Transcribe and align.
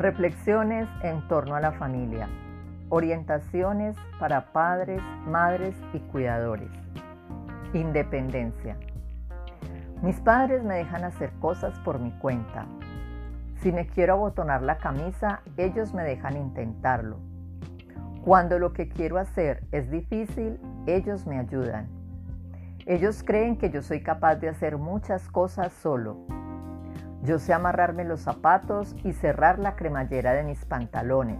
Reflexiones 0.00 0.88
en 1.02 1.20
torno 1.28 1.56
a 1.56 1.60
la 1.60 1.72
familia. 1.72 2.26
Orientaciones 2.88 3.98
para 4.18 4.50
padres, 4.50 5.02
madres 5.26 5.76
y 5.92 5.98
cuidadores. 5.98 6.70
Independencia. 7.74 8.78
Mis 10.00 10.18
padres 10.20 10.64
me 10.64 10.76
dejan 10.76 11.04
hacer 11.04 11.30
cosas 11.32 11.78
por 11.80 11.98
mi 11.98 12.12
cuenta. 12.12 12.64
Si 13.56 13.72
me 13.72 13.88
quiero 13.88 14.14
abotonar 14.14 14.62
la 14.62 14.78
camisa, 14.78 15.42
ellos 15.58 15.92
me 15.92 16.02
dejan 16.02 16.38
intentarlo. 16.38 17.18
Cuando 18.24 18.58
lo 18.58 18.72
que 18.72 18.88
quiero 18.88 19.18
hacer 19.18 19.64
es 19.70 19.90
difícil, 19.90 20.58
ellos 20.86 21.26
me 21.26 21.38
ayudan. 21.38 21.90
Ellos 22.86 23.22
creen 23.22 23.58
que 23.58 23.68
yo 23.68 23.82
soy 23.82 24.02
capaz 24.02 24.36
de 24.36 24.48
hacer 24.48 24.78
muchas 24.78 25.28
cosas 25.28 25.74
solo 25.74 26.39
yo 27.22 27.38
sé 27.38 27.52
amarrarme 27.52 28.04
los 28.04 28.20
zapatos 28.20 28.96
y 29.04 29.12
cerrar 29.12 29.58
la 29.58 29.76
cremallera 29.76 30.32
de 30.32 30.42
mis 30.42 30.64
pantalones. 30.64 31.38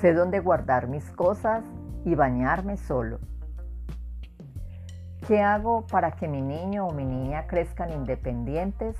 Sé 0.00 0.14
dónde 0.14 0.40
guardar 0.40 0.88
mis 0.88 1.10
cosas 1.10 1.64
y 2.04 2.14
bañarme 2.14 2.76
solo. 2.78 3.18
¿Qué 5.26 5.42
hago 5.42 5.86
para 5.86 6.12
que 6.12 6.28
mi 6.28 6.40
niño 6.40 6.86
o 6.86 6.92
mi 6.92 7.04
niña 7.04 7.46
crezcan 7.46 7.92
independientes? 7.92 8.96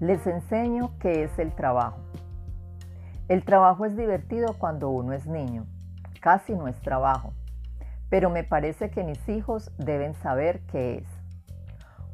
Les 0.00 0.26
enseño 0.26 0.92
qué 0.98 1.24
es 1.24 1.38
el 1.38 1.54
trabajo. 1.54 1.98
El 3.28 3.44
trabajo 3.44 3.86
es 3.86 3.96
divertido 3.96 4.54
cuando 4.58 4.90
uno 4.90 5.14
es 5.14 5.26
niño. 5.26 5.64
Casi 6.20 6.54
no 6.54 6.68
es 6.68 6.78
trabajo. 6.82 7.32
Pero 8.10 8.28
me 8.28 8.44
parece 8.44 8.90
que 8.90 9.02
mis 9.02 9.26
hijos 9.28 9.72
deben 9.78 10.12
saber 10.14 10.60
qué 10.66 10.98
es. 10.98 11.21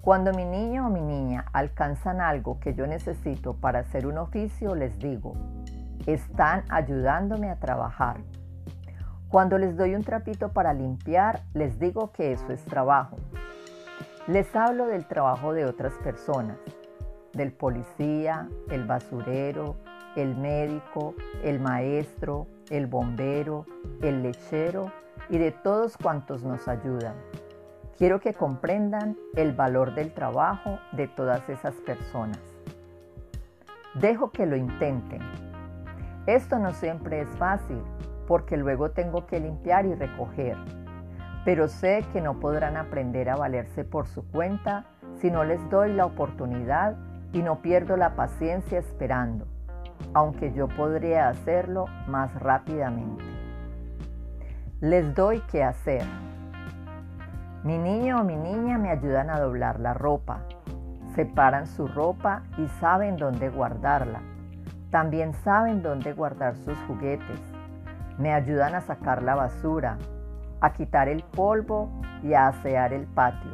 Cuando 0.01 0.33
mi 0.33 0.45
niño 0.45 0.87
o 0.87 0.91
mi 0.91 1.01
niña 1.01 1.45
alcanzan 1.53 2.21
algo 2.21 2.61
que 2.61 2.75
yo 2.75 2.87
necesito 2.87 3.55
para 3.55 3.81
hacer 3.81 4.07
un 4.07 4.19
oficio, 4.19 4.75
les 4.75 4.99
digo, 4.99 5.35
están 6.07 6.65
ayudándome 6.71 7.51
a 7.51 7.57
trabajar. 7.57 8.19
Cuando 9.29 9.59
les 9.59 9.77
doy 9.77 9.95
un 9.95 10.05
trapito 10.05 10.53
para 10.53 10.73
limpiar, 10.73 11.43
les 11.53 11.79
digo 11.79 12.13
que 12.13 12.33
eso 12.33 12.51
es 12.51 12.65
trabajo. 12.65 13.17
Les 14.27 14.55
hablo 14.57 14.87
del 14.87 15.07
trabajo 15.07 15.53
de 15.53 15.67
otras 15.67 15.93
personas, 16.03 16.57
del 17.35 17.53
policía, 17.53 18.49
el 18.71 18.87
basurero, 18.87 19.77
el 20.17 20.37
médico, 20.37 21.15
el 21.45 21.61
maestro, 21.61 22.47
el 22.71 22.87
bombero, 22.87 23.67
el 24.01 24.23
lechero 24.23 24.91
y 25.29 25.39
de 25.39 25.51
todos 25.51 25.97
cuantos 25.97 26.43
nos 26.43 26.69
ayudan. 26.69 27.15
Quiero 27.99 28.21
que 28.21 28.33
comprendan 28.33 29.17
el 29.35 29.53
valor 29.55 29.97
del 29.97 30.13
trabajo 30.15 30.79
de 30.93 31.09
todas 31.09 31.49
esas 31.49 31.75
personas. 31.81 32.39
Dejo 33.95 34.31
que 34.31 34.47
lo 34.47 34.55
intenten. 34.55 35.21
Esto 36.27 36.61
no 36.61 36.71
siempre 36.75 37.23
es 37.23 37.29
fácil 37.39 37.83
porque 38.29 38.57
luego 38.57 38.93
tengo 38.93 39.27
que 39.27 39.41
limpiar 39.41 39.85
y 39.85 39.97
recoger, 39.97 40.57
pero 41.45 41.67
sé 41.67 42.05
que 42.13 42.21
no 42.21 42.39
podrán 42.39 42.77
aprender 42.77 43.31
a 43.31 43.37
valerse 43.37 43.83
por 43.83 44.07
su 44.07 44.25
cuenta 44.31 44.85
si 45.21 45.33
no 45.33 45.43
les 45.43 45.69
doy 45.69 45.93
la 45.93 46.07
oportunidad 46.07 46.95
y 47.33 47.43
no 47.43 47.63
pierdo 47.63 47.97
la 47.97 48.15
paciencia 48.15 48.79
esperando, 48.79 49.49
aunque 50.15 50.53
yo 50.53 50.69
podría 50.69 51.29
hacerlo 51.29 51.87
más 52.07 52.33
rápidamente. 52.41 53.25
Les 54.81 55.13
doy 55.17 55.41
que 55.51 55.65
hacer 55.65 56.05
mi 57.65 57.77
niño 57.77 58.21
o 58.21 58.25
mi 58.25 58.37
niña 58.37 58.79
me 58.79 58.91
ayudan 58.91 59.31
a 59.31 59.41
doblar 59.41 59.81
la 59.81 59.93
ropa, 59.93 60.43
separan 61.17 61.67
su 61.67 61.89
ropa 61.89 62.45
y 62.57 62.69
saben 62.81 63.17
dónde 63.17 63.49
guardarla. 63.49 64.21
También 64.91 65.33
saben 65.33 65.83
dónde 65.83 66.13
guardar 66.13 66.55
sus 66.55 66.79
juguetes. 66.87 67.41
Me 68.17 68.33
ayudan 68.33 68.77
a 68.77 68.81
sacar 68.81 69.25
la 69.25 69.35
basura, 69.35 69.99
a 70.61 70.73
quitar 70.73 71.09
el 71.09 71.25
polvo 71.25 71.91
y 72.23 72.35
a 72.35 72.47
asear 72.47 72.93
el 72.93 73.07
patio. 73.07 73.51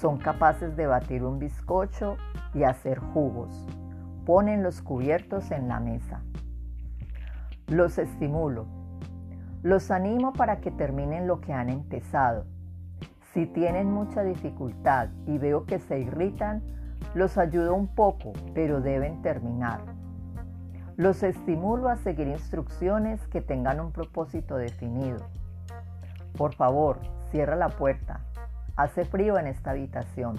Son 0.00 0.18
capaces 0.18 0.76
de 0.76 0.86
batir 0.86 1.24
un 1.24 1.40
bizcocho 1.40 2.16
y 2.54 2.62
hacer 2.62 3.00
jugos. 3.00 3.66
Ponen 4.24 4.62
los 4.62 4.82
cubiertos 4.82 5.50
en 5.50 5.66
la 5.66 5.80
mesa. 5.80 6.20
Los 7.66 7.98
estimulo. 7.98 8.66
Los 9.64 9.90
animo 9.90 10.32
para 10.32 10.60
que 10.60 10.70
terminen 10.70 11.26
lo 11.26 11.40
que 11.40 11.52
han 11.52 11.70
empezado 11.70 12.44
si 13.36 13.44
tienen 13.44 13.92
mucha 13.92 14.22
dificultad 14.22 15.10
y 15.26 15.36
veo 15.36 15.66
que 15.66 15.78
se 15.78 16.00
irritan, 16.00 16.62
los 17.12 17.36
ayudo 17.36 17.74
un 17.74 17.86
poco, 17.86 18.32
pero 18.54 18.80
deben 18.80 19.20
terminar. 19.20 19.80
Los 20.96 21.22
estimulo 21.22 21.90
a 21.90 21.96
seguir 21.96 22.28
instrucciones 22.28 23.28
que 23.28 23.42
tengan 23.42 23.78
un 23.78 23.92
propósito 23.92 24.56
definido. 24.56 25.18
Por 26.38 26.54
favor, 26.54 26.98
cierra 27.30 27.56
la 27.56 27.68
puerta. 27.68 28.20
Hace 28.74 29.04
frío 29.04 29.36
en 29.36 29.48
esta 29.48 29.72
habitación. 29.72 30.36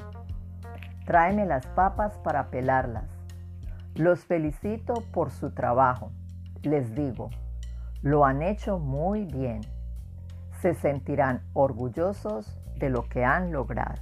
Tráeme 1.06 1.46
las 1.46 1.68
papas 1.68 2.18
para 2.24 2.48
pelarlas. 2.48 3.06
Los 3.94 4.26
felicito 4.26 5.04
por 5.14 5.30
su 5.30 5.52
trabajo. 5.54 6.12
Les 6.64 6.96
digo, 6.96 7.30
lo 8.02 8.26
han 8.26 8.42
hecho 8.42 8.80
muy 8.80 9.26
bien. 9.26 9.62
Se 10.62 10.74
sentirán 10.74 11.44
orgullosos 11.54 12.58
de 12.78 12.90
lo 12.90 13.08
que 13.10 13.24
han 13.24 13.52
logrado. 13.52 14.02